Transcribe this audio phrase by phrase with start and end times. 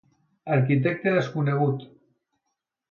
[0.55, 1.87] Arquitecte desconegut.